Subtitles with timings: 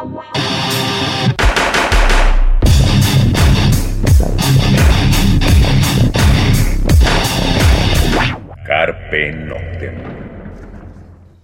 [0.00, 0.16] Carpe
[9.32, 9.92] Noctem.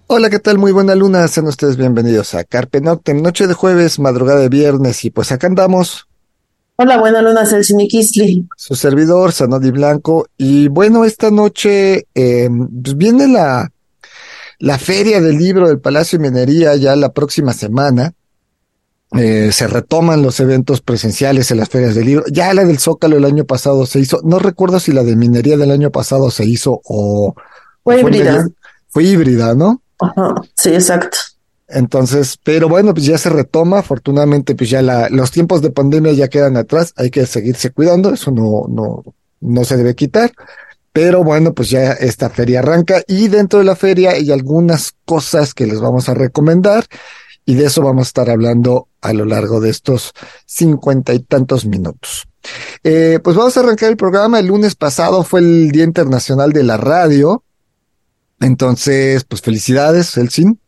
[0.07, 0.57] Hola, ¿qué tal?
[0.57, 1.27] Muy buena luna.
[1.27, 5.45] Sean ustedes bienvenidos a Carpe Noctem, noche de jueves, madrugada de viernes, y pues acá
[5.45, 6.07] andamos.
[6.77, 8.47] Hola, buena luna, Celsinikisli.
[8.55, 10.25] Su servidor, Sanodi Blanco.
[10.35, 12.49] Y bueno, esta noche eh,
[12.83, 13.71] pues viene la,
[14.57, 18.15] la feria del libro del Palacio de Minería ya la próxima semana.
[19.13, 22.25] Eh, se retoman los eventos presenciales en las ferias del libro.
[22.29, 24.19] Ya la del Zócalo el año pasado se hizo.
[24.23, 27.33] No recuerdo si la de minería del año pasado se hizo o.
[27.83, 28.47] Fue híbrida.
[28.89, 29.81] Fue híbrida, ¿no?
[29.99, 31.17] Ajá, sí, exacto.
[31.69, 33.79] Entonces, pero bueno, pues ya se retoma.
[33.79, 36.93] Afortunadamente, pues ya la, los tiempos de pandemia ya quedan atrás.
[36.97, 38.13] Hay que seguirse cuidando.
[38.13, 39.03] Eso no, no,
[39.39, 40.31] no se debe quitar.
[40.91, 45.53] Pero bueno, pues ya esta feria arranca y dentro de la feria hay algunas cosas
[45.53, 46.85] que les vamos a recomendar
[47.45, 50.13] y de eso vamos a estar hablando a lo largo de estos
[50.45, 52.27] cincuenta y tantos minutos.
[52.83, 54.39] Eh, pues vamos a arrancar el programa.
[54.39, 57.43] El lunes pasado fue el Día Internacional de la Radio.
[58.39, 60.59] Entonces, pues felicidades, Elsin.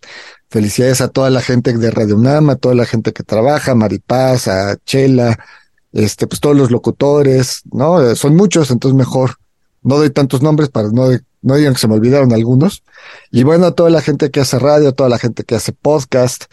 [0.50, 3.76] Felicidades a toda la gente de Radio UNAM, a toda la gente que trabaja, a
[3.76, 5.38] Maripaz, a Chela,
[5.92, 8.02] este, pues todos los locutores, ¿no?
[8.02, 9.36] Eh, son muchos, entonces mejor
[9.84, 11.08] no doy tantos nombres para no,
[11.42, 12.84] no digan que se me olvidaron algunos.
[13.32, 15.72] Y bueno, a toda la gente que hace radio, a toda la gente que hace
[15.72, 16.46] podcast,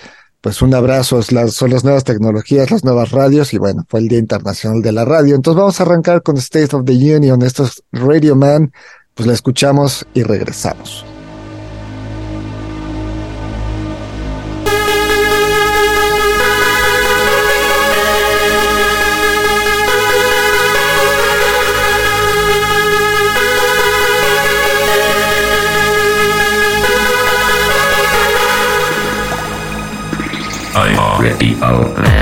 [0.47, 4.07] pues un abrazo, las, son las nuevas tecnologías, las nuevas radios, y bueno, fue el
[4.07, 5.35] Día Internacional de la Radio.
[5.35, 8.71] Entonces vamos a arrancar con State of the Union, esto es Radio Man,
[9.15, 11.05] pues la escuchamos y regresamos.
[31.27, 32.16] with people.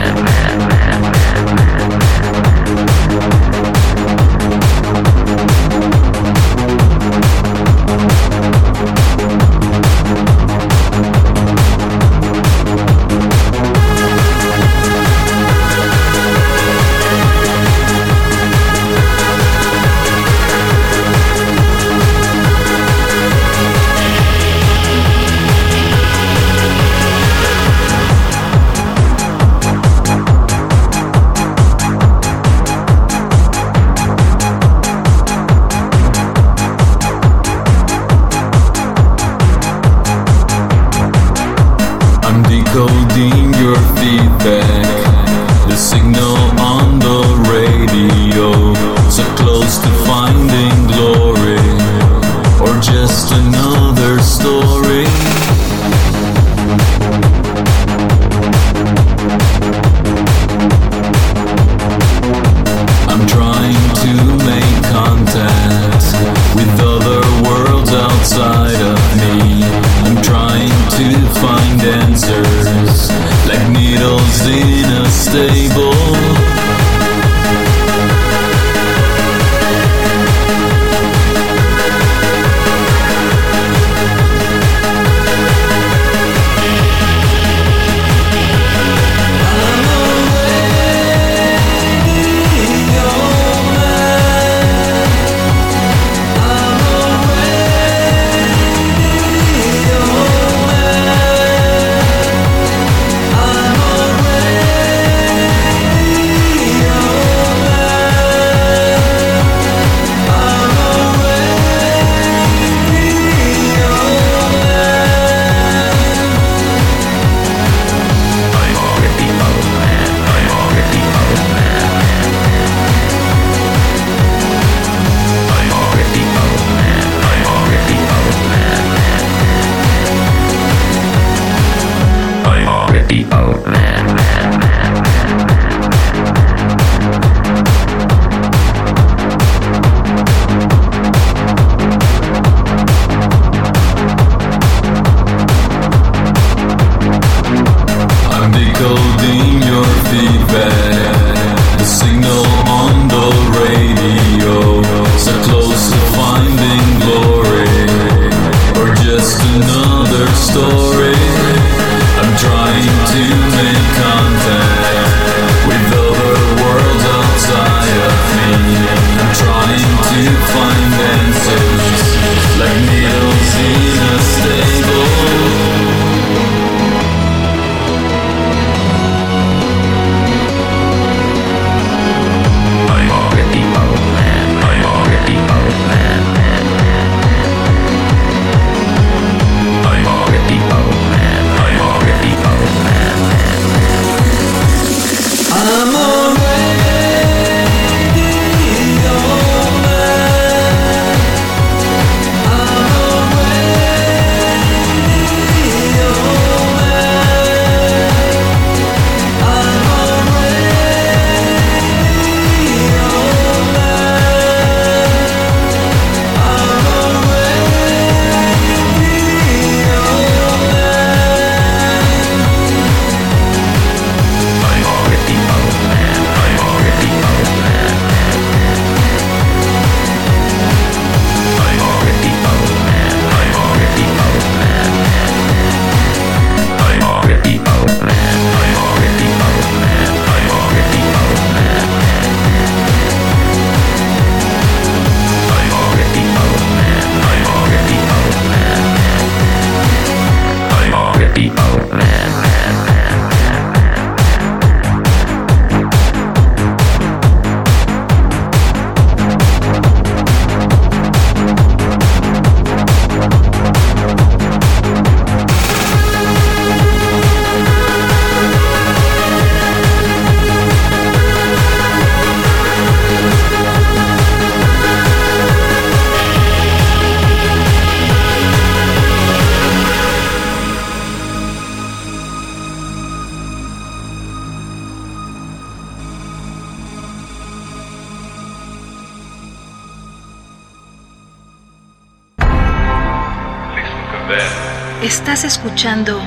[295.15, 296.19] Estás escuchando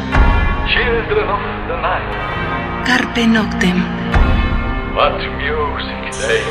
[0.66, 3.84] Children of the night, Carpe Noctem.
[4.96, 6.42] what music they.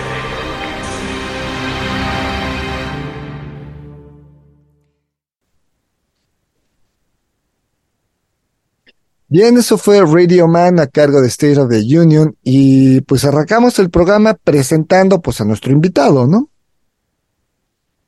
[9.28, 13.78] Bien, eso fue Radio Man a cargo de State of the Union y pues arrancamos
[13.78, 16.50] el programa presentando pues a nuestro invitado, ¿no?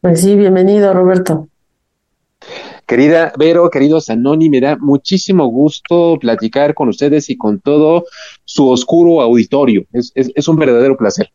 [0.03, 1.49] Pues sí, bienvenido, Roberto.
[2.89, 8.07] Querida Vero, querido Zanoni, me da muchísimo gusto platicar con ustedes y con todo
[8.47, 9.85] su oscuro auditorio.
[9.93, 11.31] Es, es, es un verdadero placer.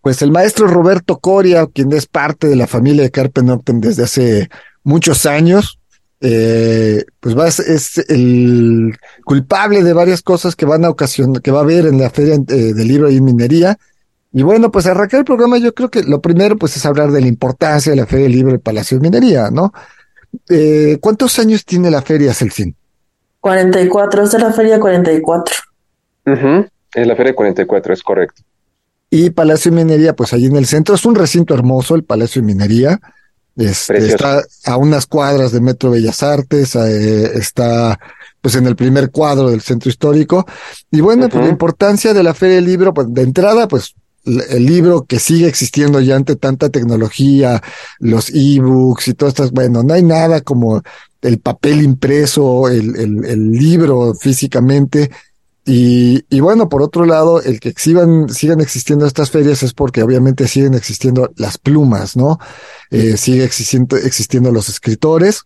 [0.00, 4.02] Pues el maestro Roberto Coria, quien es parte de la familia de Carpe Noctem desde
[4.02, 4.48] hace
[4.82, 5.78] muchos años,
[6.20, 11.60] eh, pues va, es el culpable de varias cosas que van a ocasionar, que va
[11.60, 13.78] a haber en la feria eh, del libro y minería.
[14.32, 17.20] Y bueno, pues arrancar el programa, yo creo que lo primero pues es hablar de
[17.20, 19.72] la importancia de la feria del libro del Palacio de Minería, ¿no?
[20.48, 22.74] Eh, ¿cuántos años tiene la feria, Celsin?
[23.40, 25.54] 44, esta es la feria 44.
[26.26, 28.42] Ujú, Es la Feria 44, es correcto.
[29.10, 32.40] Y Palacio de Minería, pues allí en el centro, es un recinto hermoso, el Palacio
[32.40, 33.00] de Minería.
[33.56, 34.14] Este, Precioso.
[34.14, 34.42] está
[34.72, 37.98] a unas cuadras de Metro Bellas Artes, eh, está
[38.40, 40.46] pues en el primer cuadro del centro histórico.
[40.90, 41.44] Y bueno, pues Ujú.
[41.44, 45.48] la importancia de la Feria del Libro, pues de entrada, pues el libro que sigue
[45.48, 47.62] existiendo ya ante tanta tecnología,
[47.98, 50.82] los ebooks y todas estas, bueno, no hay nada como
[51.20, 55.10] el papel impreso, el, el, el libro físicamente.
[55.64, 60.02] Y, y bueno, por otro lado, el que exhiban, sigan existiendo estas ferias es porque
[60.02, 62.40] obviamente siguen existiendo las plumas, ¿no?
[62.90, 65.42] Eh, sigue existiendo, existiendo los escritores,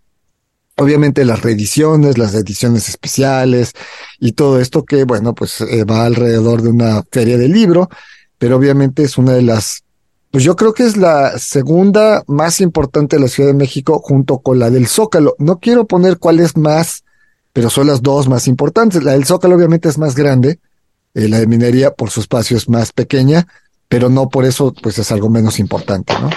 [0.77, 3.73] obviamente las reediciones, las ediciones especiales
[4.19, 7.91] y todo esto que, bueno, pues eh, va alrededor de una feria del libro,
[8.39, 9.85] pero obviamente es una de las,
[10.31, 14.39] pues yo creo que es la segunda más importante de la Ciudad de México junto
[14.39, 15.35] con la del Zócalo.
[15.39, 17.05] No quiero poner cuál es más,
[17.53, 19.03] pero son las dos más importantes.
[19.03, 20.59] La del Zócalo obviamente es más grande,
[21.15, 23.47] eh, la de minería por su espacio es más pequeña,
[23.89, 26.31] pero no por eso pues es algo menos importante, ¿no?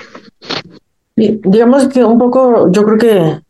[1.16, 3.42] Digamos que un poco, yo creo que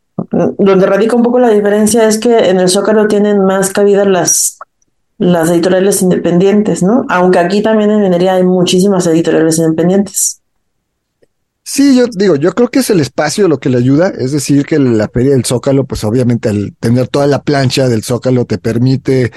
[0.57, 4.58] donde radica un poco la diferencia es que en el Zócalo tienen más cabida las,
[5.19, 7.05] las editoriales independientes, ¿no?
[7.09, 10.41] Aunque aquí también en minería hay muchísimas editoriales independientes.
[11.61, 14.65] Sí, yo digo, yo creo que es el espacio lo que le ayuda, es decir,
[14.65, 18.57] que la feria del Zócalo, pues obviamente al tener toda la plancha del Zócalo te
[18.57, 19.31] permite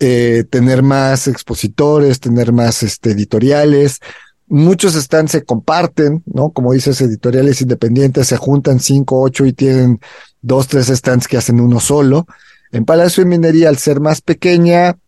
[0.00, 4.00] eh, tener más expositores, tener más este, editoriales.
[4.48, 6.50] Muchos stands se comparten, ¿no?
[6.50, 10.00] Como dices, editoriales independientes se juntan cinco, ocho y tienen
[10.42, 12.26] dos, tres stands que hacen uno solo.
[12.72, 14.98] En Palacio de Minería, al ser más pequeña,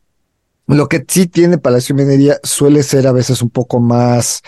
[0.67, 4.43] lo que sí tiene Palacio de Minería suele ser a veces un poco más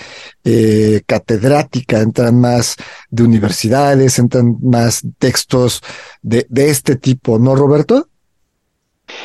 [0.44, 2.76] eh, catedrática, entran más
[3.10, 5.82] de universidades, entran más textos
[6.22, 8.08] de, de este tipo, ¿no, Roberto?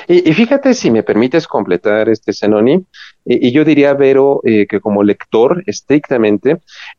[0.08, 2.86] Y, y fíjate si me permites completar este Zenoni,
[3.26, 6.58] y, yo diría, Vero, eh, que como lector, estrictamente,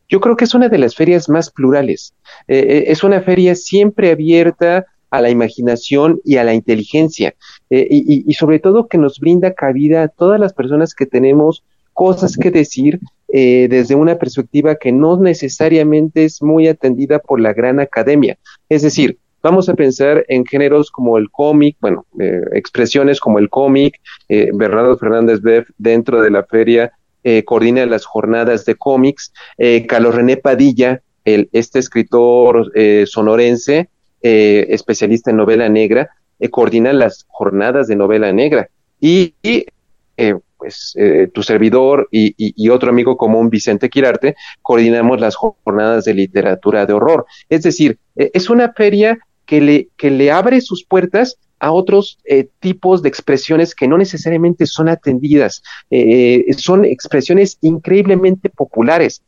[0.09, 2.15] yo creo que es una de las ferias más plurales.
[2.47, 7.35] Eh, eh, es una feria siempre abierta a la imaginación y a la inteligencia,
[7.69, 11.63] eh, y, sobre todo que nos brinda cabida a todas las personas que tenemos
[11.95, 17.53] cosas que decir eh, desde una perspectiva que no necesariamente es muy atendida por la
[17.53, 18.37] gran academia.
[18.69, 23.49] Es decir, vamos a pensar en géneros como el cómic, bueno, eh, expresiones como el
[23.49, 26.91] cómic, eh, Bernardo Fernández Beff dentro de la feria
[27.45, 29.33] coordina las jornadas de cómics,
[29.87, 32.71] Carlos René Padilla, el, este escritor
[33.07, 33.89] sonorense,
[34.27, 38.67] eh, especialista en novela negra, eh, coordina las jornadas de novela negra.
[38.99, 39.35] Y,
[40.17, 46.15] eh, pues eh, tu servidor y, otro amigo común, Vicente Quirarte, coordinamos las jornadas de
[46.15, 47.25] literatura de horror.
[47.49, 52.47] Es decir, es una feria que le, que le abre sus puertas a otros eh,
[52.59, 55.61] tipos de expresiones que no necesariamente son atendidas.
[56.57, 59.21] Son expresiones increíblemente populares,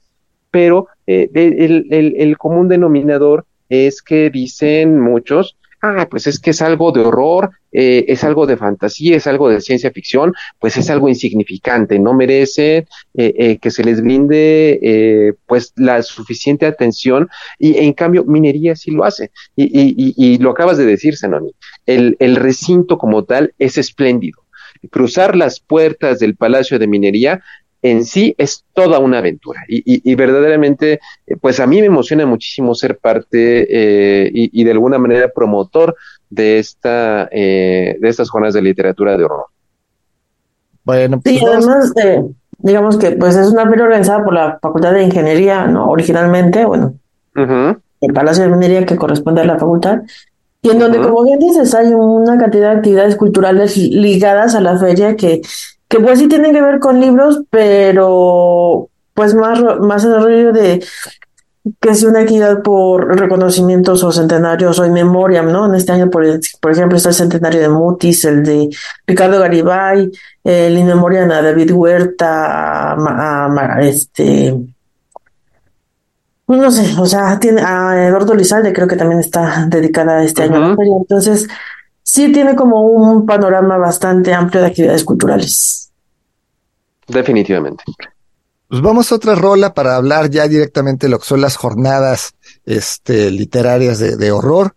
[0.49, 6.61] pero el, el- el común denominador es que dicen muchos, ah, pues es que es
[6.61, 10.89] algo de horror, eh, es algo de fantasía, es algo de ciencia ficción, pues es
[10.89, 17.29] algo insignificante, no merece eh, eh, que se les brinde eh, pues la suficiente atención
[17.59, 21.51] y en cambio minería sí lo hace y, y, y, lo acabas de decir, Zanoni,
[21.85, 24.43] el, el recinto como tal es espléndido.
[24.91, 27.43] Cruzar las puertas del Palacio de Minería
[27.81, 31.87] en sí es toda una aventura y, y, y verdaderamente, eh, pues a mí me
[31.87, 35.95] emociona muchísimo ser parte eh, y, y, de alguna manera promotor
[36.29, 39.45] de esta eh, de estas jornadas de literatura de horror.
[40.83, 42.23] Bueno, pues sí, además, eh,
[42.59, 45.89] digamos que pues es una feria organizada por la Facultad de Ingeniería, ¿no?
[45.89, 46.95] Originalmente, bueno,
[47.35, 47.79] uh -huh.
[48.01, 49.99] el Palacio de Minería que corresponde a la facultad,
[50.61, 54.77] Y en donde, como bien dices, hay una cantidad de actividades culturales ligadas a la
[54.77, 55.41] feria que,
[55.87, 60.53] que pues sí tienen que ver con libros, pero pues más, más en el rollo
[60.53, 60.83] de
[61.81, 65.65] que es una actividad por reconocimientos o centenarios o en memoria, ¿no?
[65.65, 66.23] En este año, por,
[66.61, 68.69] por ejemplo, está el centenario de Mutis, el de
[69.05, 70.09] Ricardo Garibay,
[70.43, 74.55] el in memoriam a David Huerta, a este,
[76.45, 80.43] pues no sé, o sea, tiene a Eduardo Lizalde, creo que también está dedicada este
[80.43, 80.77] año a Ujú.
[80.77, 80.95] feria.
[80.97, 81.47] Entonces,
[82.07, 85.91] sí tiene como un panorama bastante amplio de actividades culturales.
[87.05, 87.83] Definitivamente.
[88.69, 92.33] Pues vamos a otra rola para hablar ya directamente de lo que son las jornadas
[92.65, 94.73] este, literarias de, de horror.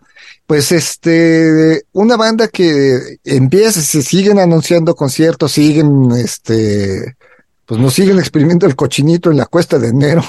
[0.47, 7.17] Pues este, una banda que empieza, se siguen anunciando conciertos, siguen, este,
[7.65, 10.25] pues nos siguen exprimiendo el cochinito en la cuesta de enero.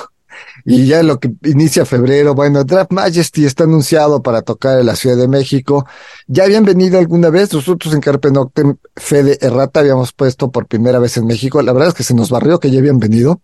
[0.66, 4.96] Y ya lo que inicia febrero, bueno, Draft Majesty está anunciado para tocar en la
[4.96, 5.86] Ciudad de México.
[6.28, 11.00] Ya habían venido alguna vez, nosotros en Carpe Noctem, Fede Errata habíamos puesto por primera
[11.00, 11.62] vez en México.
[11.62, 13.42] La verdad es que se nos barrió que ya habían venido.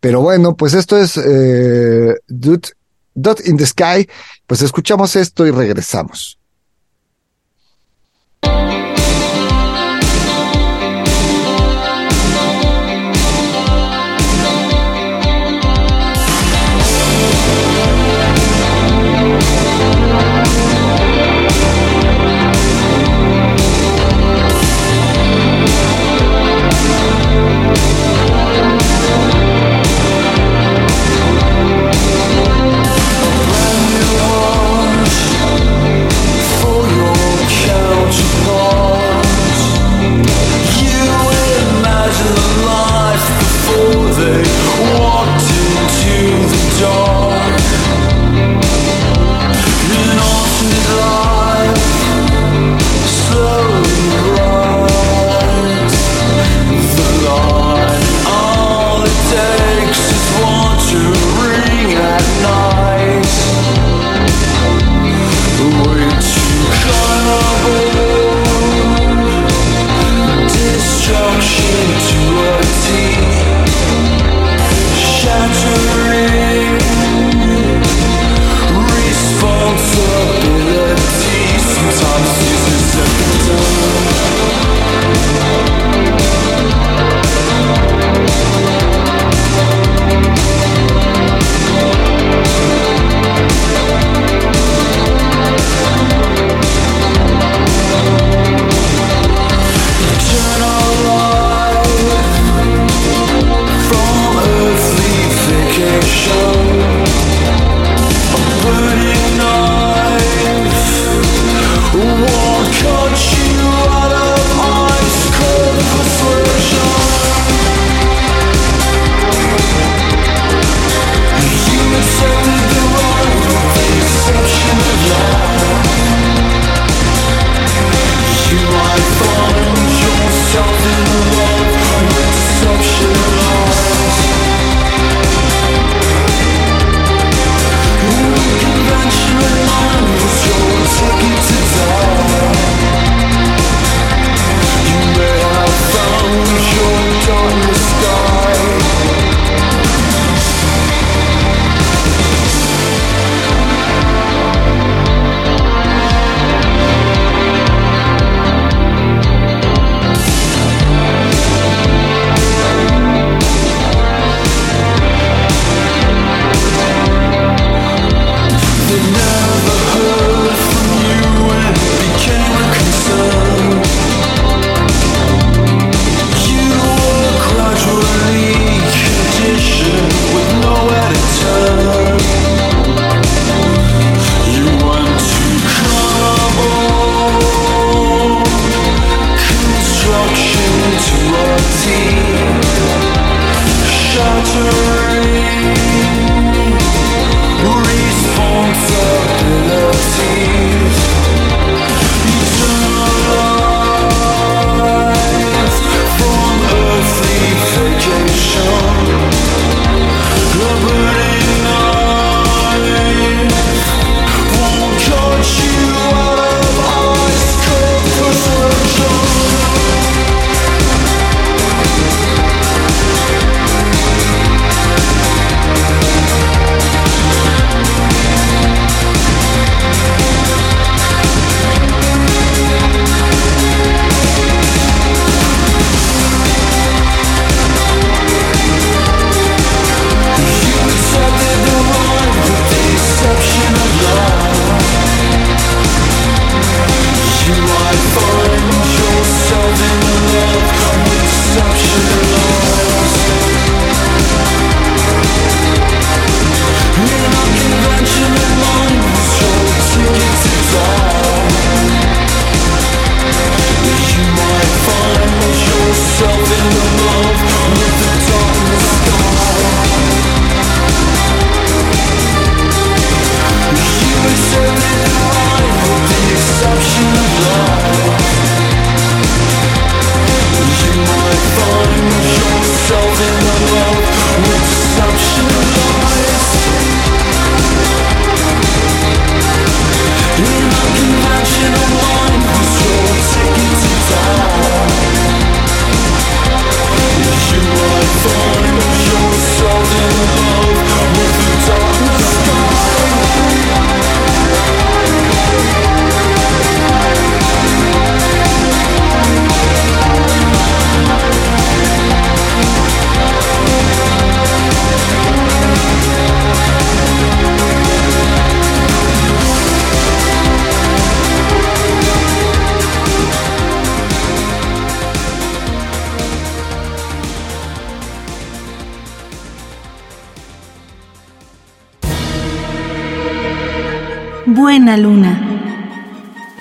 [0.00, 2.72] Pero bueno, pues esto es eh, Dot,
[3.14, 4.08] Dot in the Sky.
[4.46, 6.38] Pues escuchamos esto y regresamos.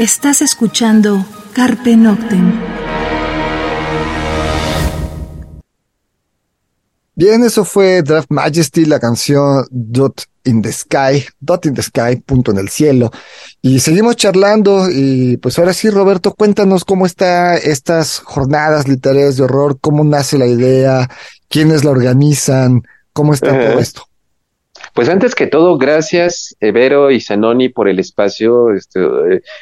[0.03, 2.59] Estás escuchando Carpe Noctem.
[7.15, 12.17] Bien, eso fue Draft Majesty, la canción Dot in the Sky, Dot in the Sky,
[12.17, 13.11] punto en el cielo.
[13.61, 19.43] Y seguimos charlando y pues ahora sí, Roberto, cuéntanos cómo está estas jornadas literarias de
[19.43, 21.09] horror, cómo nace la idea,
[21.47, 24.03] quiénes la organizan, cómo está todo esto.
[24.93, 28.99] Pues antes que todo, gracias Evero y Zanoni por el espacio, este,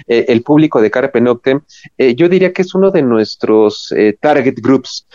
[0.07, 1.61] eh, el público de Carpe Noctem.
[1.97, 5.07] Eh, yo diría que es uno de nuestros eh, target groups.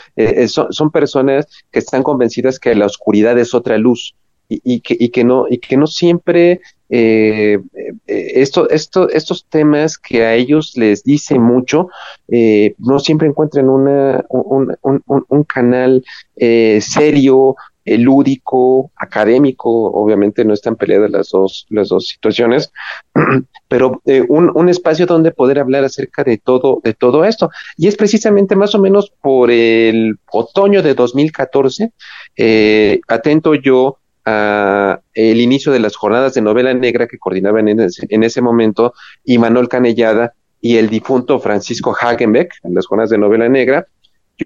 [0.48, 4.14] Son, son, personas que están convencidas que la oscuridad es otra luz
[4.48, 10.34] y, que, y que, no, y que no siempre esto, esto, estos temas que a
[10.34, 11.88] ellos les dice mucho,
[12.28, 16.04] no siempre encuentran una, un, canal
[16.36, 22.72] serio lúdico, académico, obviamente no están peleadas las dos, las dos situaciones,
[23.68, 27.50] pero eh, un, un, espacio donde poder hablar acerca de todo, de todo esto.
[27.76, 31.92] Y es precisamente más o menos por el otoño de 2014,
[32.36, 37.80] eh, atento yo a el inicio de las jornadas de novela negra que coordinaban en
[37.80, 38.92] ese, en ese momento
[39.38, 43.86] Manuel Canellada y el difunto Francisco Hagenbeck en las jornadas de novela negra,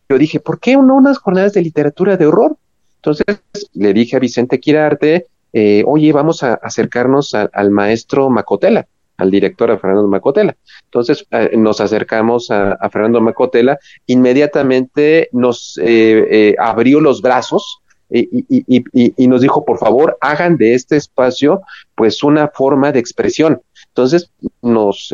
[0.09, 2.57] yo dije, ¿por qué no unas jornadas de literatura de horror?
[3.03, 8.87] Entonces le dije a Vicente Quirarte, eh, oye, vamos a acercarnos al maestro Macotela,
[9.17, 10.55] al director, a Fernando Macotela.
[10.85, 17.81] Entonces eh, nos acercamos a, Fernando Macotela, inmediatamente nos eh, abrió los brazos
[18.13, 21.63] y, y, nos dijo, por favor, hagan de este espacio
[21.95, 23.63] pues una forma de expresión.
[23.89, 24.33] Entonces
[24.63, 25.13] nos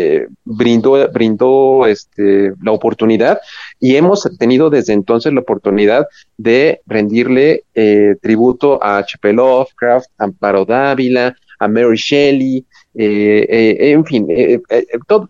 [0.00, 3.40] eh, brindó, brindó este, la oportunidad
[3.80, 6.06] y hemos tenido desde entonces la oportunidad
[6.36, 9.32] de rendirle eh, tributo a H.P.
[9.32, 14.28] Lovecraft, a Amparo Dávila, a Mary Shelley, eh, en fin,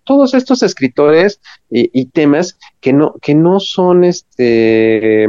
[0.05, 5.27] todos estos escritores y temas que no, que no son este,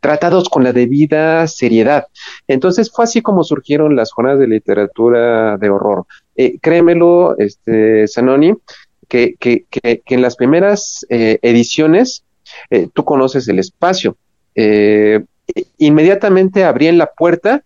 [0.00, 2.06] tratados con la debida seriedad.
[2.48, 6.06] Entonces fue así como surgieron las jornadas de literatura de horror.
[6.42, 8.54] Eh, créemelo, este, Sanoni,
[9.08, 12.24] que, que, que, en las primeras eh, ediciones
[12.70, 14.16] eh, tú conoces el espacio.
[15.76, 17.62] inmediatamente abrían la puerta,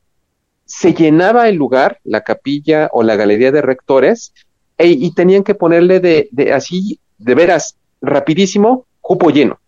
[0.65, 4.35] se llenaba el lugar, la capilla o la galería de rectores,
[4.77, 9.61] e, y tenían que ponerle de, de así, de veras, rapidísimo, cupo lleno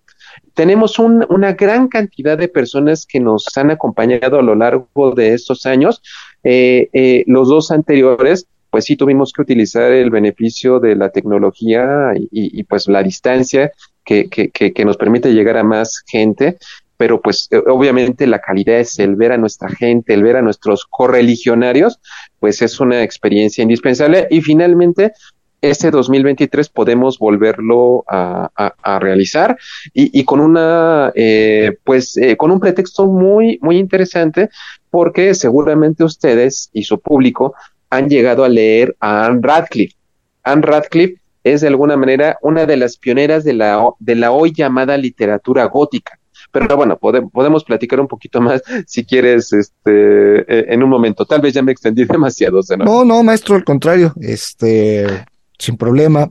[0.55, 5.67] tenemos una gran cantidad de personas que nos han acompañado a lo largo de estos
[5.67, 6.03] años.
[6.43, 12.89] los dos anteriores pues sí tuvimos que utilizar el beneficio de la tecnología y, pues
[12.89, 13.73] la distancia
[14.05, 16.59] que, que, nos permite llegar a más gente,
[16.99, 20.43] pero pues eh, obviamente la calidad es el ver a nuestra gente, el ver a
[20.43, 22.01] nuestros correligionarios,
[22.39, 24.29] pues es una experiencia indispensable.
[24.31, 25.15] Y finalmente
[25.63, 28.51] este 2023 podemos volverlo a,
[28.83, 29.57] a, realizar
[29.95, 34.51] y, y, con una eh, pues eh, con un pretexto muy muy interesante
[34.91, 37.55] porque seguramente ustedes y su público
[37.91, 39.97] han llegado a leer a Anne Radcliffe.
[40.43, 44.53] Anne Radcliffe es de alguna manera una de las pioneras de la, de la hoy
[44.53, 46.19] llamada literatura gótica.
[46.51, 51.25] Pero bueno, podemos platicar un poquito más si quieres este, e, en un momento.
[51.25, 52.61] Tal vez ya me extendí demasiado.
[52.79, 52.85] ¿no?
[52.85, 55.07] no, no, maestro, al contrario, este,
[55.59, 56.31] sin problema.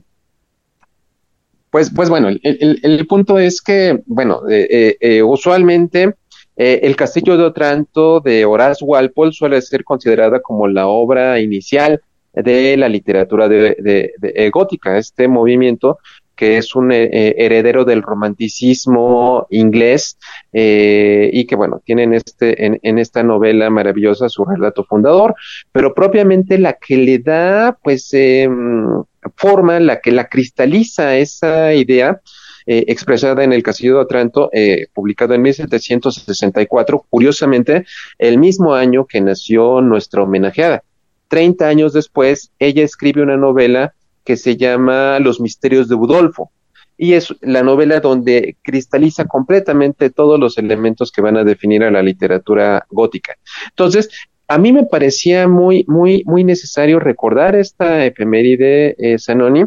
[1.70, 6.14] Pues, pues bueno, el, el, punto es que, bueno, eh, eh, eh usualmente
[6.56, 12.00] eh, el Castillo de Otranto de Horace Walpole suele ser considerada como la obra inicial
[12.32, 15.98] de la literatura de, de, de gótica, este movimiento
[16.36, 20.18] que es un eh, heredero del romanticismo inglés
[20.52, 25.34] eh, y que bueno, tienen este, en, en, esta novela maravillosa su relato fundador,
[25.72, 29.02] pero propiamente la que le da pues em,
[29.34, 32.20] forma, la que la cristaliza esa idea
[32.66, 37.84] eh, expresada en el Castillo de Otranto, eh, publicado en 1764, curiosamente,
[38.18, 40.82] el mismo año que nació nuestra homenajeada.
[41.28, 46.50] Treinta años después, ella escribe una novela que se llama Los Misterios de Budolfo,
[46.98, 51.90] y es la novela donde cristaliza completamente todos los elementos que van a definir a
[51.90, 53.36] la literatura gótica.
[53.68, 54.08] Entonces,
[54.48, 59.64] a mí me parecía muy, muy, muy necesario recordar esta efeméride, eh, Sanoni,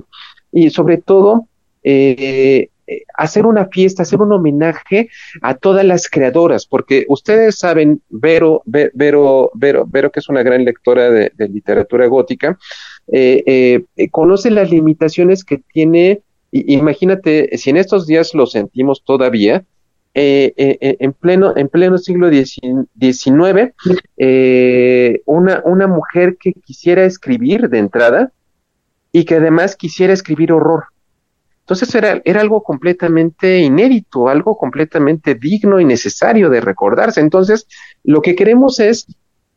[0.51, 1.47] y sobre todo
[1.83, 2.69] eh,
[3.15, 5.09] hacer una fiesta, hacer un homenaje
[5.41, 10.65] a todas las creadoras, porque ustedes saben, Vero, Vero, Vero, Vero que es una gran
[10.65, 12.57] lectora de, literatura gótica,
[13.11, 16.21] eh, eh, conoce las limitaciones que tiene,
[16.51, 19.63] imagínate, si en estos días lo sentimos todavía,
[20.15, 23.73] eh, eh, eh, en, pleno, en pleno siglo XIX,
[24.17, 28.31] eh, una, una mujer que quisiera escribir de entrada
[29.11, 30.85] y que además quisiera escribir horror.
[31.69, 37.21] Entonces era, era algo completamente inédito, algo completamente digno y necesario de recordarse.
[37.21, 37.67] Entonces,
[38.03, 39.05] lo que queremos es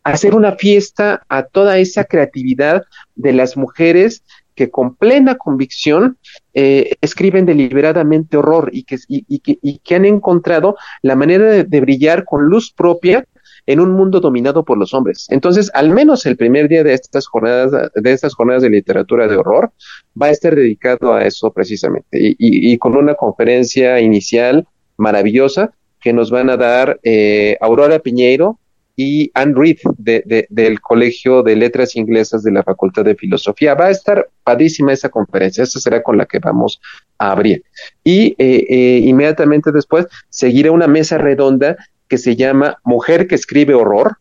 [0.04, 2.82] hacer una fiesta a toda esa creatividad
[3.14, 6.18] de las mujeres que con plena convicción
[6.52, 12.26] eh, escriben deliberadamente horror y que, y, y que, han encontrado la manera de, brillar
[12.26, 13.24] con luz propia
[13.66, 15.26] en un mundo dominado por los hombres.
[15.30, 19.36] Entonces, al menos el primer día de estas jornadas, de estas jornadas de literatura de
[19.36, 19.72] horror,
[20.20, 22.18] va a estar dedicado a eso precisamente.
[22.38, 28.58] Y, con una conferencia inicial maravillosa que nos van a dar eh, Aurora Piñeiro,
[28.96, 33.74] y Anne Reed de, de, del Colegio de Letras Inglesas de la Facultad de Filosofía.
[33.74, 36.80] Va a estar padísima esa conferencia, esa será con la que vamos
[37.18, 37.64] a abrir.
[38.04, 41.76] Y eh, eh, inmediatamente después seguirá una mesa redonda
[42.12, 44.18] que se llama Mujer que escribe horror.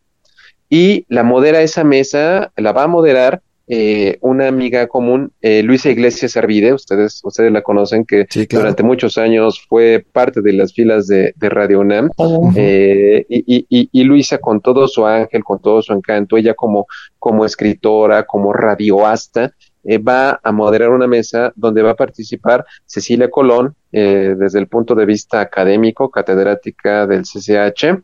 [0.70, 5.90] Y la modera esa mesa, la va a moderar eh, una amiga común, eh, Luisa
[5.90, 8.62] Iglesias Arvide, ustedes, ustedes la conocen, que Sí, claro.
[8.62, 12.08] durante muchos años fue parte de las filas de, de Radio UNAM,
[12.56, 16.54] eh, y, y- y- y Luisa con todo su ángel, con todo su encanto, ella
[16.54, 16.86] como,
[17.18, 19.52] como escritora, como radioasta,
[19.84, 24.68] eh, va a moderar una mesa donde va a participar Cecilia Colón, eh, desde el
[24.68, 28.02] punto de vista académico, catedrática del CCH,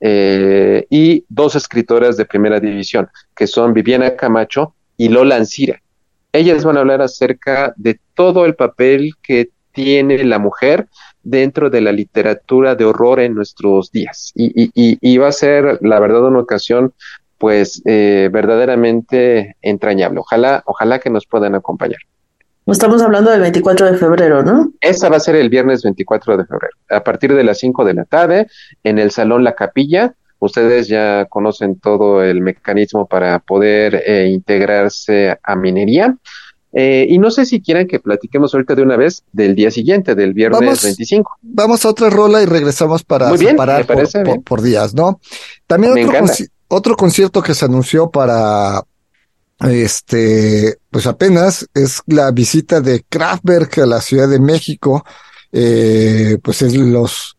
[0.00, 5.80] eh, y dos escritoras de primera división, que son Viviana Camacho y Lola Ancira.
[6.32, 10.88] Ellas van a hablar acerca de todo el papel que tiene la mujer
[11.22, 14.32] dentro de la literatura de horror en nuestros días.
[14.34, 16.92] Y, y- va a ser, la verdad, una ocasión,
[17.38, 20.20] pues, eh, verdaderamente entrañable.
[20.20, 22.00] Ojalá, ojalá que nos puedan acompañar.
[22.66, 24.72] Estamos hablando del 24 de febrero, ¿no?
[24.80, 27.94] Esa va a ser el viernes 24 de febrero, a partir de las 5 de
[27.94, 28.48] la tarde,
[28.82, 30.14] en el Salón La Capilla.
[30.40, 36.16] Ustedes ya conocen todo el mecanismo para poder eh, integrarse a minería.
[36.72, 40.14] Eh, y no sé si quieran que platiquemos ahorita de una vez del día siguiente,
[40.14, 40.82] del viernes Vamos.
[40.82, 41.38] 25.
[41.40, 43.86] Vamos a otra rola y regresamos para Muy bien, separar
[44.44, 45.20] por, días, ¿no?
[45.66, 46.34] También Me otro, encanta.
[46.68, 48.82] Otro concierto que se anunció para
[49.60, 55.04] este, pues apenas es la visita de Kraftwerk a la Ciudad de México.
[55.52, 57.36] Eh, pues es los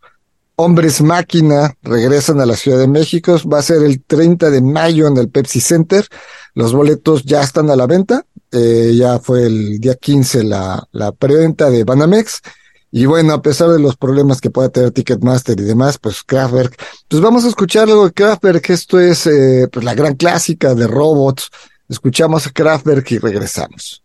[0.55, 3.37] hombres máquina regresan a la Ciudad de México.
[3.51, 6.07] Va a ser el 30 de mayo en el Pepsi Center.
[6.55, 8.25] Los boletos ya están a la venta.
[8.51, 12.41] Eh, ya fue el día 15 la, la preventa de Banamex.
[12.91, 16.77] Y bueno, a pesar de los problemas que pueda tener Ticketmaster y demás, pues Kraftwerk.
[17.07, 18.69] Pues vamos a escuchar algo de Kraftwerk.
[18.69, 21.49] Esto es eh, pues la gran clásica de robots.
[21.89, 24.03] Escuchamos a Kraftwerk y regresamos.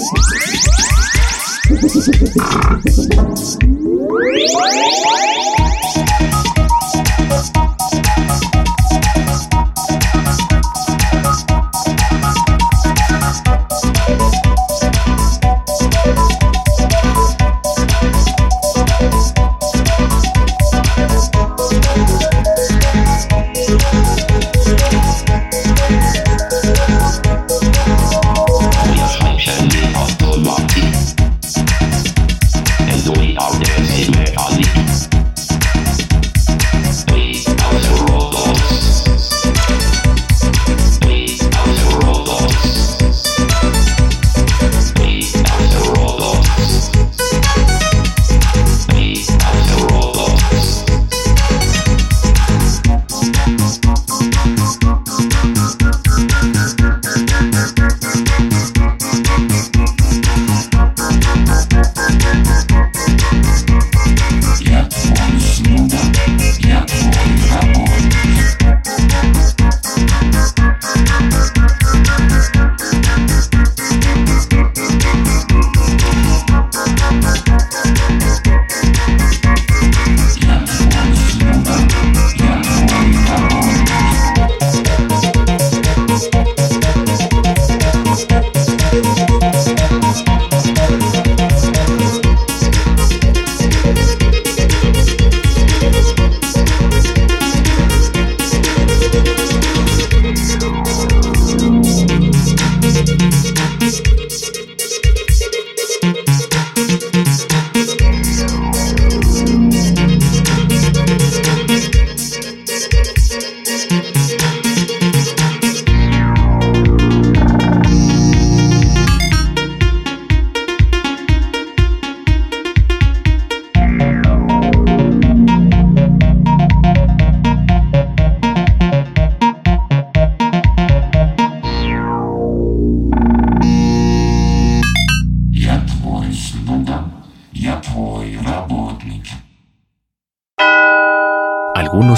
[0.00, 0.12] Thank
[5.24, 5.29] you.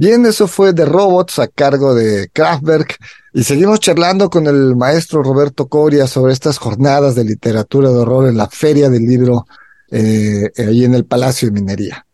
[0.00, 2.96] Bien, eso fue de Robots a cargo de Kraftwerk
[3.34, 8.28] y seguimos charlando con el maestro Roberto Coria sobre estas jornadas de literatura de horror
[8.28, 9.44] en la Feria del Libro
[9.90, 12.06] eh, ahí en el Palacio de Minería.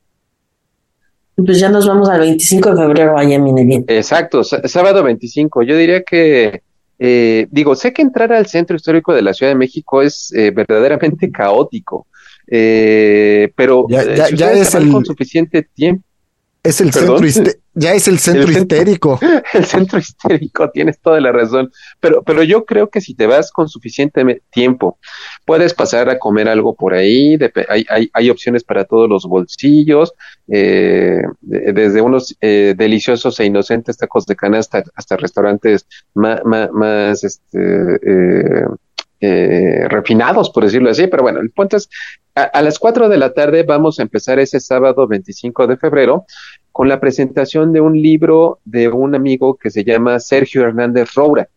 [1.36, 3.82] Pues ya nos vamos al 25 de febrero allá en Minería.
[3.88, 5.62] Exacto, sábado 25.
[5.64, 6.62] Yo diría que,
[6.98, 10.52] eh, digo, sé que entrar al centro histórico de la Ciudad de México es eh,
[10.52, 12.06] verdaderamente caótico,
[12.46, 16.02] eh, pero Ya- ya- si ya es el- con suficiente tiempo,
[16.64, 17.30] Es el ¿Perdón?
[17.30, 19.18] centro ya es el centro histérico.
[19.52, 23.50] el centro histérico, tienes toda la razón, pero, pero yo creo que si te vas
[23.52, 24.98] con suficiente tiempo,
[25.44, 27.36] puedes pasar a comer algo por ahí,
[27.68, 30.14] hay, hay, hay opciones para todos los bolsillos,
[30.48, 37.24] eh, de- desde unos eh, deliciosos e inocentes tacos de canasta hasta restaurantes más, más,
[37.24, 38.64] este, eh,
[39.24, 41.88] eh, refinados, por decirlo así, pero bueno, el punto es,
[42.34, 46.24] a, las 4 de la tarde vamos a empezar ese sábado 25 de febrero
[46.72, 51.48] con la presentación de un libro de un amigo que se llama Sergio Hernández Roura,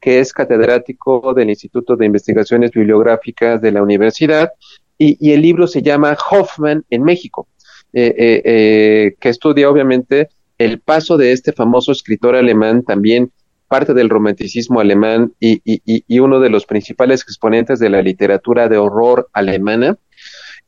[0.00, 4.52] que es catedrático del Instituto de Investigaciones Bibliográficas de la universidad,
[4.98, 7.48] y, y el libro se llama Hoffman en México,
[7.92, 13.32] eh, eh, eh, que estudia obviamente el paso de este famoso escritor alemán, también
[13.68, 18.68] parte del romanticismo alemán y, y, y, uno de los principales exponentes de la literatura
[18.68, 19.96] de horror alemana.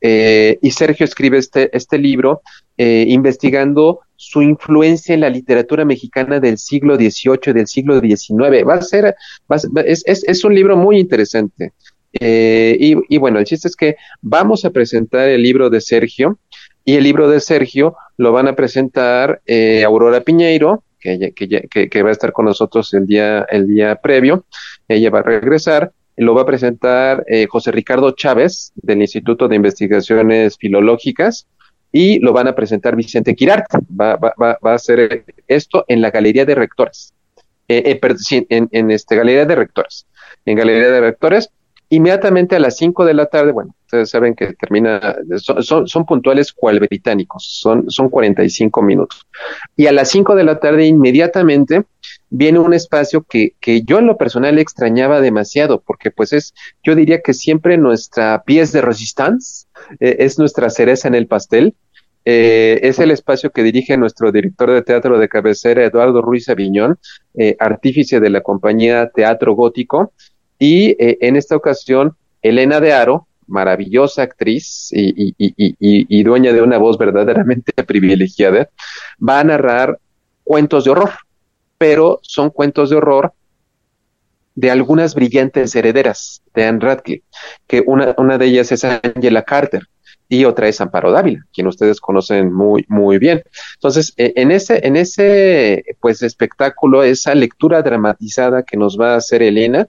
[0.01, 2.41] Eh, y Sergio escribe este, este libro
[2.77, 8.67] eh, investigando su influencia en la literatura mexicana del siglo XVIII del siglo XIX.
[8.67, 9.15] Va a ser,
[9.51, 11.73] va a es, es, es un libro muy interesante.
[12.13, 16.39] Eh, y, y bueno, el chiste es que vamos a presentar el libro de Sergio
[16.89, 22.03] y el libro de Sergio lo van a presentar eh, Aurora Piñeiro, que, que, que,
[22.03, 24.45] va a estar con nosotros el día, el día previo.
[24.87, 25.91] Ella va a regresar.
[26.17, 31.47] Lo va a presentar eh, José Ricardo Chávez del Instituto de Investigaciones Filológicas
[31.91, 33.77] y lo van a presentar Vicente Quirarte.
[33.99, 37.13] Va, va, va, va a hacer esto en la Galería de Rectores.
[37.69, 40.07] Eh, eh, en, en este Galería de Rectores.
[40.43, 41.51] En Galería de Rectores,
[41.89, 46.05] inmediatamente a las 5 de la tarde, bueno, ustedes saben que termina, son, son, son
[46.05, 49.25] puntuales cual británicos, son, son 45 minutos.
[49.75, 51.85] Y a las 5 de la tarde, inmediatamente,
[52.29, 56.93] viene un espacio que, que yo en lo personal extrañaba demasiado, porque pues es, yo
[56.93, 59.65] diría que siempre nuestra pieza de resistance,
[59.99, 61.73] eh, es nuestra cereza en el pastel,
[62.25, 66.99] eh, es el espacio que dirige nuestro director de teatro de cabecera, Eduardo Ruiz Aviñón,
[67.33, 70.13] eh, artífice de la compañía Teatro Gótico,
[70.59, 76.61] y en esta ocasión, Elena de Aro, maravillosa actriz y, y, y, y, dueña de
[76.61, 78.69] una voz verdaderamente privilegiada,
[79.27, 79.99] va a narrar
[80.43, 81.11] cuentos de horror,
[81.77, 83.33] pero son cuentos de horror
[84.55, 87.23] de algunas brillantes herederas de Anne Radcliffe,
[87.67, 89.83] que una, una de ellas es Angela Carter
[90.27, 93.41] y otra es Amparo Dávila, quien ustedes conocen muy, muy bien.
[93.75, 99.17] Entonces, eh, en ese, en ese, pues, espectáculo, esa lectura dramatizada que nos va a
[99.17, 99.87] hacer Elena,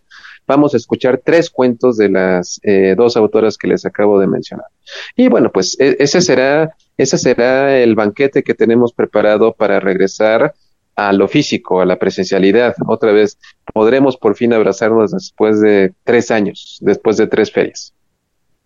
[0.51, 4.67] vamos a escuchar tres cuentos de las eh, dos autoras que les acabo de mencionar.
[5.15, 10.55] Y bueno, pues e ese será, ese será el banquete que tenemos preparado para regresar
[10.97, 12.75] a lo físico, a la presencialidad.
[12.89, 13.39] Otra vez
[13.73, 17.95] podremos por fin abrazarnos después de tres años, después de tres ferias.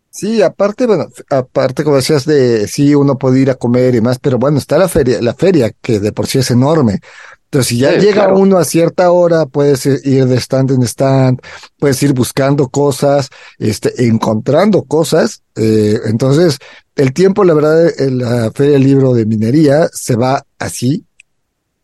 [0.08, 4.18] Sí, aparte, bueno, aparte como decías de sí, uno puede ir a comer y más,
[4.18, 7.00] pero bueno, está la feria, la feria que de por sí es enorme.
[7.54, 8.38] Entonces, si ya Sí, llega claro.
[8.38, 11.38] uno a cierta hora, puedes ir de stand en stand,
[11.78, 13.28] puedes ir buscando cosas,
[13.58, 15.42] este, encontrando cosas.
[15.54, 16.58] Eh, entonces,
[16.96, 21.04] el tiempo, la verdad, en la Feria del Libro de Minería se va así,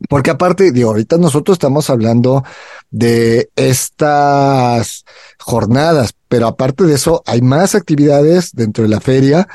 [0.09, 2.43] porque aparte, digo, ahorita nosotros estamos hablando
[2.91, 5.05] de estas
[5.39, 9.47] jornadas, pero aparte de eso, hay más actividades dentro de la feria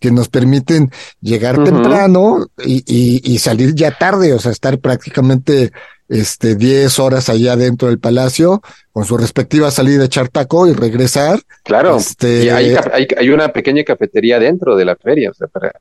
[0.00, 0.90] que nos permiten
[1.20, 5.72] llegar temprano y, y, y salir ya tarde, o sea, estar prácticamente
[6.08, 8.60] este 10 horas allá dentro del palacio
[8.92, 11.40] con su respectiva salida a echar taco y regresar.
[11.62, 15.46] Claro, Este- y hay, hay, hay una pequeña cafetería dentro de la feria, o sea,
[15.48, 15.72] para,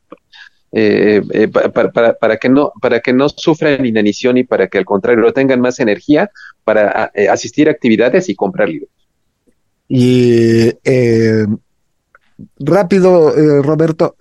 [0.71, 4.69] eh, eh, pa- para, para, para que no, para que no sufran inanición y para
[4.69, 6.31] que al contrario tengan más energía
[6.63, 8.89] para eh, asistir a actividades y comprar libros.
[9.89, 11.45] Y eh,
[12.59, 14.15] rápido, eh, Roberto,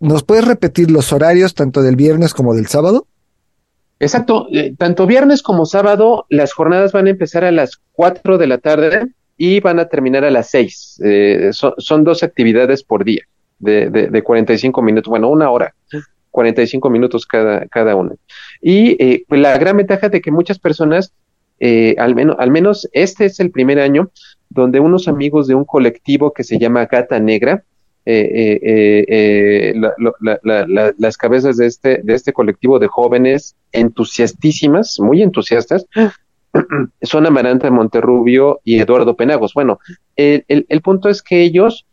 [0.00, 3.06] ¿nos puedes repetir los horarios tanto del viernes como del sábado?
[4.00, 8.46] Exacto, eh, tanto viernes como sábado las jornadas van a empezar a las 4 de
[8.46, 11.00] la tarde y van a terminar a las 6.
[11.04, 13.22] Eh, son, son, dos actividades por día
[13.58, 15.74] de, de, de, 45 minutos, bueno, una hora,
[16.30, 18.14] 45 minutos cada, cada una.
[18.60, 21.12] Y eh, pues la gran ventaja de que muchas personas,
[21.60, 24.10] eh, al, menos, al menos este es el primer año
[24.54, 27.64] donde unos amigos de un colectivo que se llama Gata Negra,
[28.06, 33.56] eh, eh, eh, la, la, la, las cabezas de este, de este colectivo de jóvenes
[33.72, 35.86] entusiastísimas, muy entusiastas,
[37.02, 39.54] son Amaranta Monterrubio y Eduardo Penagos.
[39.54, 39.80] Bueno,
[40.16, 41.86] el, el, el, punto es que ellos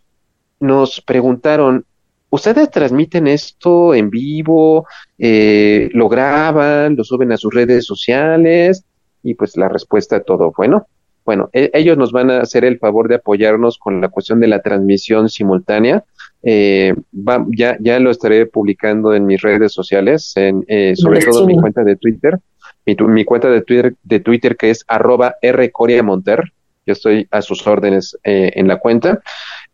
[0.59, 1.85] nos preguntaron,
[2.29, 4.85] ¿ustedes transmiten esto en vivo?
[5.17, 6.95] ¿Lo graban?
[6.95, 8.85] ¿Lo suben a sus redes sociales?
[9.23, 10.87] Y pues la respuesta a todo, bueno,
[11.23, 14.47] bueno, e ellos nos van a hacer el favor de apoyarnos con la cuestión de
[14.47, 16.03] la transmisión simultánea.
[16.43, 21.45] Eh, va, ya, ya lo estaré publicando en mis redes sociales, en, eh, sobre todo
[21.45, 22.39] mi cuenta de Twitter,
[22.85, 26.51] mi, mi, cuenta de Twitter, de Twitter que es arroba rcoriamonter.
[26.85, 29.21] Yo estoy a sus órdenes eh, en la cuenta.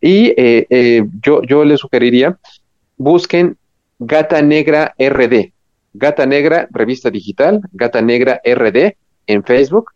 [0.00, 2.38] Y eh, eh, yo, yo les sugeriría,
[2.98, 3.56] busquen
[3.98, 5.52] Gata Negra RD,
[5.94, 8.94] Gata Negra, revista digital, Gata Negra RD
[9.28, 9.92] en Facebook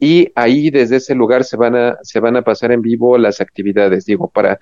[0.00, 3.40] y ahí desde ese lugar se van a se van a pasar en vivo las
[3.40, 4.06] actividades.
[4.06, 4.58] Digo para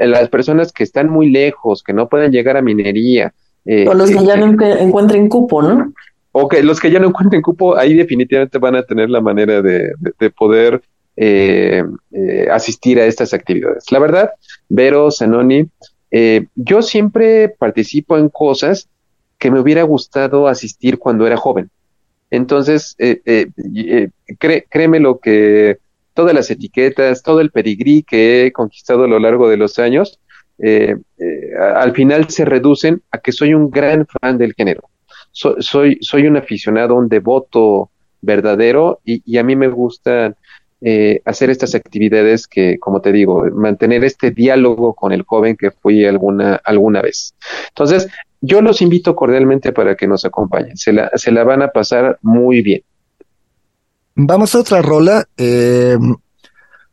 [0.00, 3.32] las personas que están muy lejos que no pueden llegar a minería
[3.66, 5.92] eh, o los que ya no encuentren cupo no
[6.32, 9.60] o que los que ya no encuentren cupo ahí definitivamente van a tener la manera
[9.60, 10.82] de, de, de poder
[11.16, 11.82] eh,
[12.12, 13.84] eh, asistir a estas actividades.
[13.92, 14.30] La verdad
[14.68, 15.68] Vero Zanoni
[16.10, 18.88] eh, yo siempre participo en cosas
[19.38, 21.70] que me hubiera gustado asistir cuando era joven
[22.30, 24.08] entonces, eh, eh, eh,
[24.38, 25.78] cré, créeme lo que
[26.14, 30.20] todas las etiquetas, todo el pedigrí que he conquistado a lo largo de los años,
[30.58, 30.96] eh,
[31.58, 34.82] al final se reducen a que soy un gran fan del género.
[35.32, 40.34] So, soy, soy un aficionado, un devoto verdadero y, y a mí me gusta
[40.82, 45.70] eh, hacer estas actividades que, como te digo, mantener este diálogo con el joven que
[45.70, 47.34] fui alguna, alguna vez.
[47.68, 48.08] Entonces,
[48.40, 50.76] yo los invito cordialmente para que nos acompañen.
[50.76, 52.82] Se la, se la van a pasar muy bien.
[54.14, 55.26] Vamos a otra rola.
[55.36, 55.98] Eh,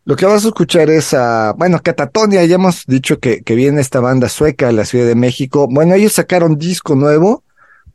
[0.05, 3.81] lo que vamos a escuchar es a, bueno, Catatonia, ya hemos dicho que, que viene
[3.81, 5.67] esta banda sueca a la Ciudad de México.
[5.69, 7.43] Bueno, ellos sacaron disco nuevo,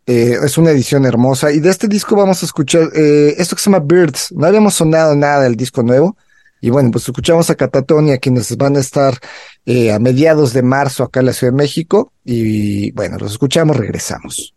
[0.07, 3.63] eh, es una edición hermosa, y de este disco vamos a escuchar eh, esto que
[3.63, 4.33] se llama Birds.
[4.33, 6.17] No habíamos sonado nada del disco nuevo,
[6.61, 9.15] y bueno, pues escuchamos a Catatonia, quienes van a estar
[9.67, 13.77] eh, a mediados de marzo acá en la Ciudad de México, y bueno, los escuchamos,
[13.77, 14.55] regresamos.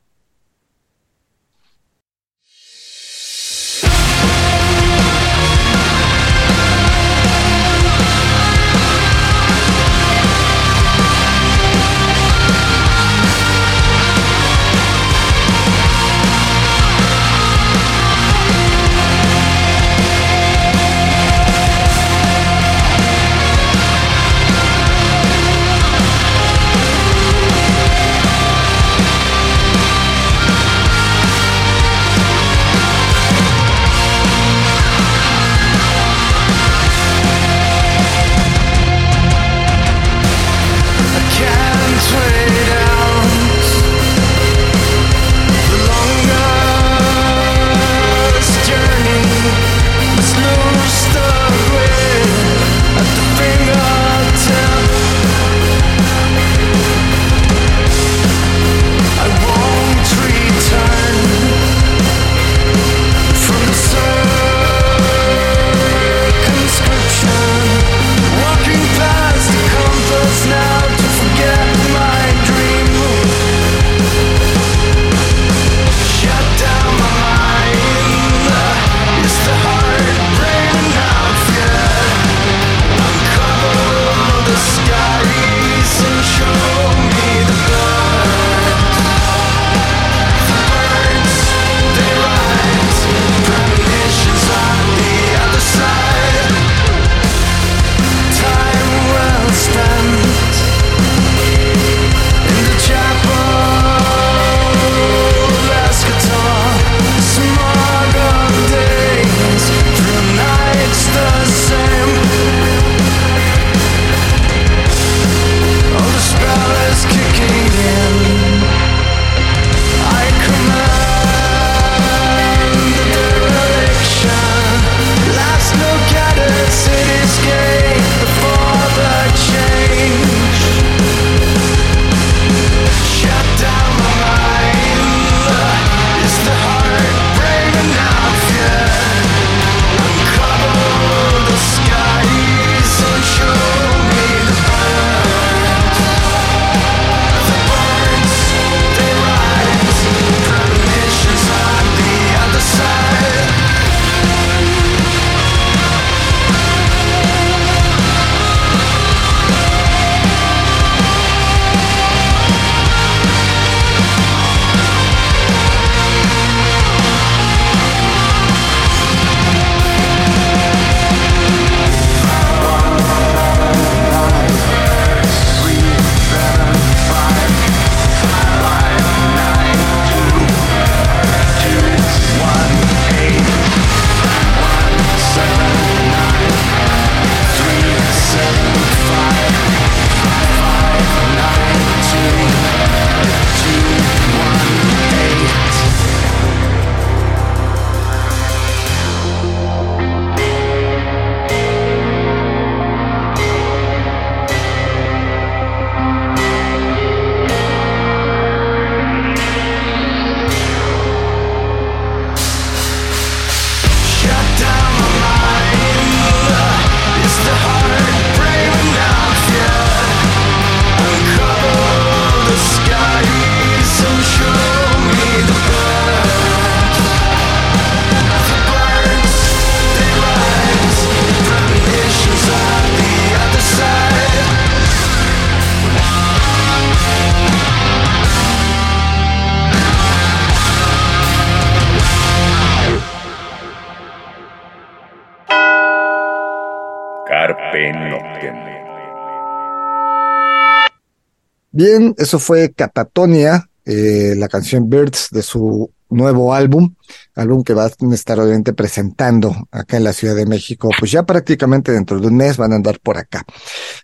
[251.75, 256.95] Bien, eso fue Catatonia, eh, la canción Birds de su nuevo álbum,
[257.35, 261.23] álbum que va a estar obviamente presentando acá en la Ciudad de México, pues ya
[261.23, 263.43] prácticamente dentro de un mes van a andar por acá.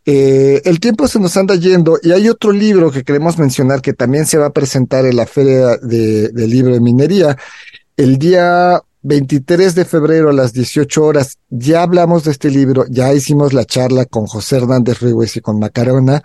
[0.06, 3.94] Eh, el tiempo se nos anda yendo y hay otro libro que queremos mencionar que
[3.94, 7.38] también se va a presentar en la Feria de, del Libro de Minería
[7.96, 11.38] el día 23 de febrero a las 18 horas.
[11.50, 15.58] Ya hablamos de este libro, ya hicimos la charla con José Hernández Ríguez y con
[15.58, 16.22] Macarona.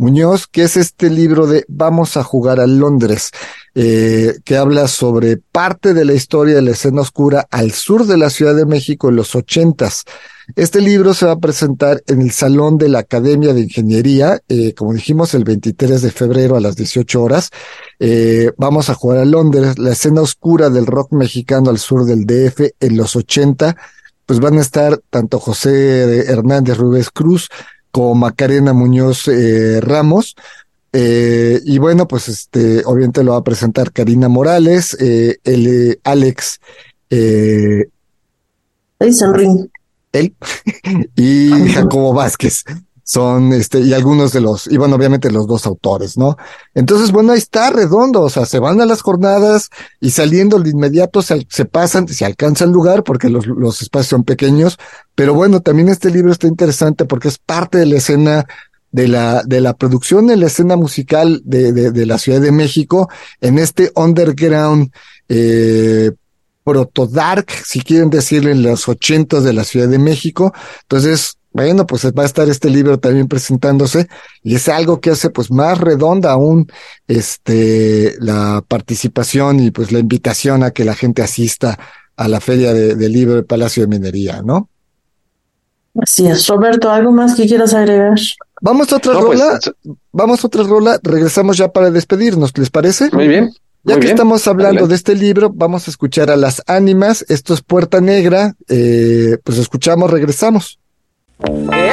[0.00, 3.32] Muñoz, que es este libro de Vamos a jugar a Londres,
[3.74, 8.16] eh, que habla sobre parte de la historia de la escena oscura al sur de
[8.16, 10.04] la Ciudad de México en los ochentas.
[10.56, 14.72] Este libro se va a presentar en el Salón de la Academia de Ingeniería, eh,
[14.72, 17.50] como dijimos, el 23 de febrero a las 18 horas.
[17.98, 22.24] Eh, vamos a jugar a Londres, la escena oscura del rock mexicano al sur del
[22.24, 23.76] DF en los 80.
[24.24, 27.50] Pues van a estar tanto José Hernández Rubés Cruz,
[27.90, 30.36] como Macarena Muñoz eh, Ramos.
[30.92, 36.00] Eh, y bueno, pues este, obviamente lo va a presentar Karina Morales, eh, el, eh,
[36.02, 36.60] Alex,
[37.10, 37.88] eh,
[40.12, 40.34] él,
[41.16, 42.64] y Jacobo Vázquez.
[43.02, 46.36] Son este, y algunos de los, y bueno, obviamente los dos autores, ¿no?
[46.74, 49.68] Entonces, bueno, ahí está redondo, o sea, se van a las jornadas
[50.00, 54.10] y saliendo de inmediato se, se pasan, se alcanza el lugar porque los, los espacios
[54.10, 54.78] son pequeños,
[55.20, 58.46] pero bueno, también este libro está interesante porque es parte de la escena
[58.90, 62.50] de la, de la producción de la escena musical de, de, de la Ciudad de
[62.50, 63.06] México
[63.42, 64.90] en este underground,
[65.28, 66.12] eh,
[66.64, 70.54] proto dark, si quieren decirle, en los ochentas de la Ciudad de México.
[70.84, 74.08] Entonces, bueno, pues va a estar este libro también presentándose
[74.42, 76.66] y es algo que hace pues más redonda aún
[77.08, 81.78] este la participación y pues la invitación a que la gente asista
[82.16, 84.70] a la feria de, del libro de Palacio de Minería, ¿no?
[86.00, 86.46] Así es.
[86.46, 88.18] Roberto, ¿algo más que quieras agregar?
[88.60, 89.58] Vamos a otra No, pues, rola,
[90.12, 93.10] vamos a otra rola, regresamos ya para despedirnos, ¿les parece?
[93.12, 93.50] Muy bien.
[93.82, 94.14] Ya muy que bien.
[94.14, 94.88] estamos hablando Adelante.
[94.90, 99.56] de este libro, vamos a escuchar a las ánimas, esto es Puerta Negra, eh, pues
[99.58, 100.78] escuchamos, regresamos.
[101.42, 101.90] He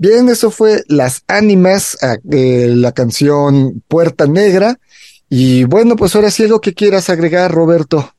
[0.00, 1.98] Bien, eso fue Las Ánimas,
[2.32, 4.78] eh, la canción Puerta Negra.
[5.28, 8.10] Y bueno, pues ahora sí algo que quieras agregar, Roberto.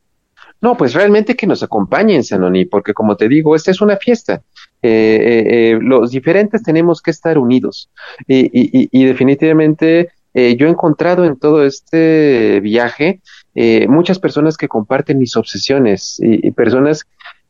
[0.62, 4.44] No, pues realmente que nos acompañen, Sanoni, porque como te digo, esta es una fiesta.
[4.84, 7.90] Eh, eh, eh, los diferentes tenemos que estar unidos.
[8.28, 13.22] Y, y- y- definitivamente yo he encontrado en todo este viaje
[13.90, 17.06] muchas personas que comparten mis obsesiones y, y personas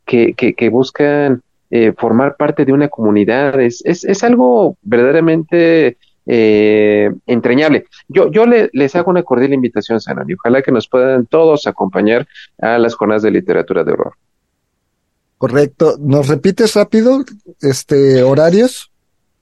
[0.05, 3.59] que, que, que buscan eh, formar parte de una comunidad.
[3.59, 5.97] Es, es, es algo verdaderamente
[6.27, 7.85] eh, entrañable.
[8.07, 10.33] Yo, yo le- les hago una cordial invitación, Sanoni.
[10.35, 12.27] Ojalá que nos puedan todos acompañar
[12.61, 14.13] a las jornadas de literatura de horror.
[15.37, 15.95] Correcto.
[15.99, 17.23] ¿Nos repites rápido
[17.61, 18.91] este horarios?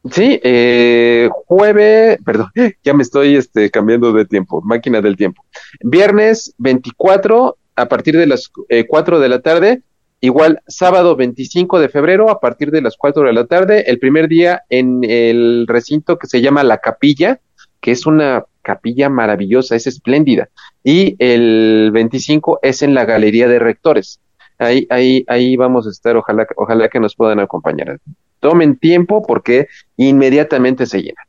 [0.09, 2.47] Sí, eh, jueves, perdón,
[2.83, 5.43] ya me estoy este, cambiando de tiempo, máquina del tiempo.
[5.81, 9.81] Viernes 24 a partir de las eh, 4 de la tarde,
[10.21, 14.27] igual sábado 25 de febrero a partir de las 4 de la tarde, el primer
[14.27, 17.39] día en el recinto que se llama La Capilla,
[17.79, 20.49] que es una capilla maravillosa, es espléndida,
[20.83, 24.19] y el 25 es en la Galería de Rectores.
[24.57, 27.99] Ahí, ahí, ahí vamos a estar, ojalá, ojalá que nos puedan acompañar.
[28.41, 31.21] Tomen tiempo porque inmediatamente se llena.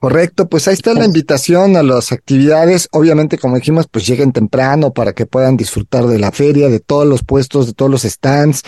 [0.00, 2.88] Correcto, pues ahí está la invitación a las actividades.
[2.92, 7.04] Obviamente, como dijimos, pues lleguen temprano para que puedan disfrutar de la feria, de todos
[7.04, 8.62] los puestos, de todos los stands,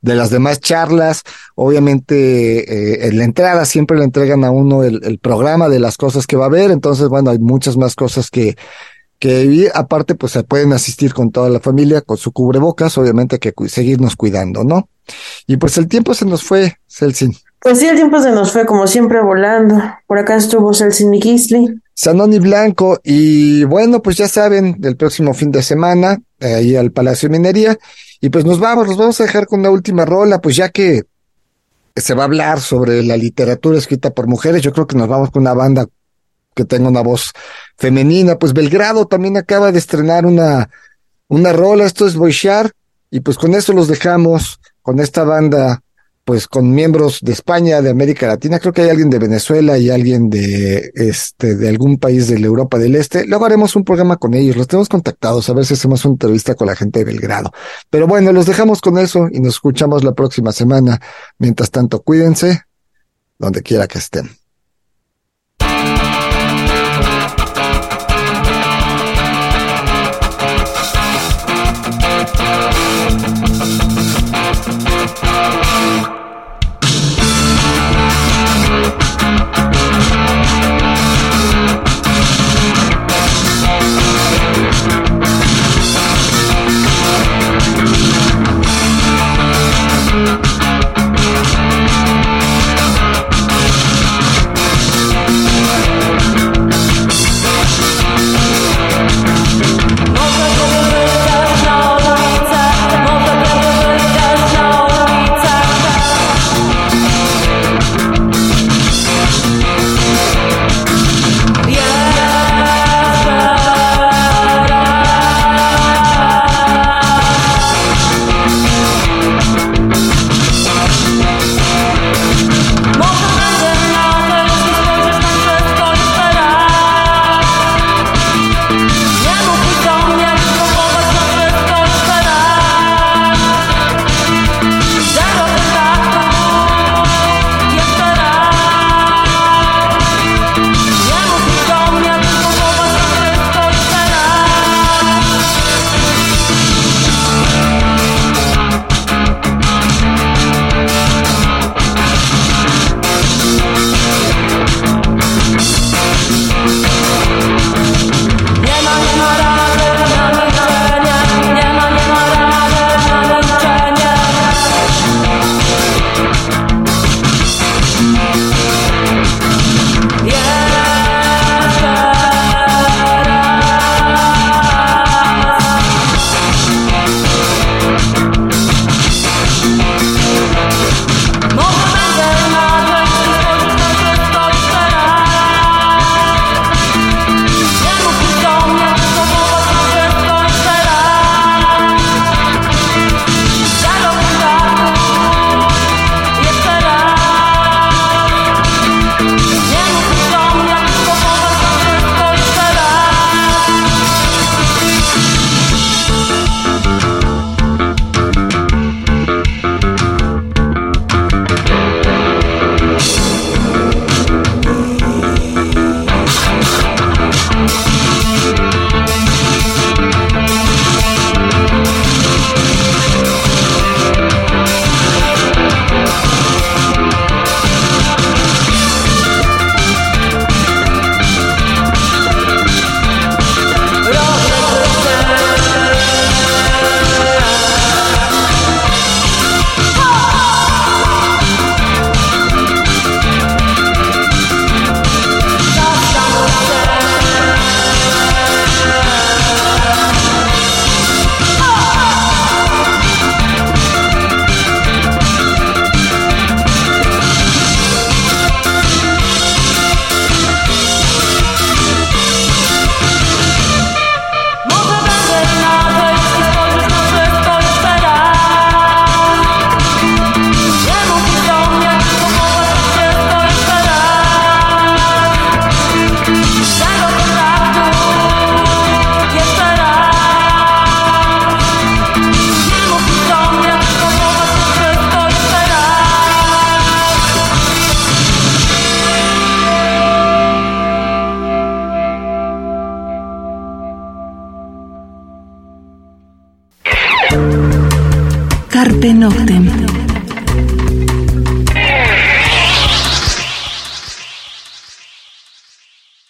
[0.00, 1.22] de las demás charlas.
[1.56, 5.96] Obviamente, eh, en la entrada siempre le entregan a uno el, el programa de las
[5.96, 6.70] cosas que va a haber.
[6.70, 8.56] Entonces, bueno, hay muchas más cosas que,
[9.18, 9.72] que vivir.
[9.74, 12.96] Aparte, pues se pueden asistir con toda la familia, con su cubrebocas.
[12.96, 14.88] Obviamente que cu- seguirnos cuidando, ¿no?
[15.48, 17.34] Y pues el tiempo se nos fue, Celsin.
[17.66, 19.82] Pues sí, el tiempo se nos fue como siempre volando.
[20.06, 21.66] Por acá estuvo Celsin Gisli.
[21.94, 26.92] Sanoni Blanco y bueno, pues ya saben, del próximo fin de semana, eh, ahí al
[26.92, 27.76] Palacio de Minería,
[28.20, 31.02] y pues nos vamos, nos vamos a dejar con una última rola, pues ya que
[31.96, 35.32] se va a hablar sobre la literatura escrita por mujeres, yo creo que nos vamos
[35.32, 35.86] con una banda
[36.54, 37.32] que tenga una voz
[37.76, 40.70] femenina, pues Belgrado también acaba de estrenar una,
[41.26, 42.70] una rola, esto es Boixar,
[43.10, 45.82] y pues con eso los dejamos, con esta banda
[46.26, 49.90] pues con miembros de España, de América Latina, creo que hay alguien de Venezuela y
[49.90, 53.24] alguien de este de algún país de la Europa del Este.
[53.28, 56.56] Luego haremos un programa con ellos, los tenemos contactados, a ver si hacemos una entrevista
[56.56, 57.52] con la gente de Belgrado.
[57.90, 61.00] Pero bueno, los dejamos con eso y nos escuchamos la próxima semana.
[61.38, 62.62] Mientras tanto, cuídense
[63.38, 64.28] donde quiera que estén.